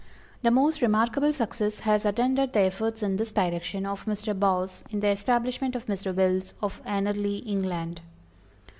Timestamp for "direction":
3.31-3.85